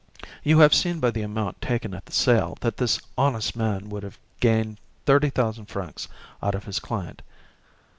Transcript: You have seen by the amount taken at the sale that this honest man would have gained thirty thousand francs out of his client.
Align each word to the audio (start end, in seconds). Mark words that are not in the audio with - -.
You 0.41 0.57
have 0.61 0.73
seen 0.73 0.99
by 0.99 1.11
the 1.11 1.21
amount 1.21 1.61
taken 1.61 1.93
at 1.93 2.07
the 2.07 2.11
sale 2.11 2.57
that 2.61 2.77
this 2.77 2.99
honest 3.19 3.55
man 3.55 3.87
would 3.89 4.01
have 4.01 4.17
gained 4.39 4.79
thirty 5.05 5.29
thousand 5.29 5.65
francs 5.67 6.07
out 6.41 6.55
of 6.55 6.63
his 6.65 6.79
client. 6.79 7.21